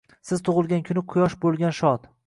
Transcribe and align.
Siz 0.29 0.41
tug’ilgan 0.47 0.81
kuni 0.89 1.05
Quyosh 1.13 1.37
bo’lgan 1.45 1.79
shod. 1.83 2.11